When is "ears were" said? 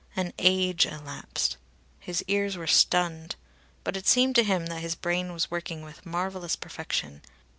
2.27-2.65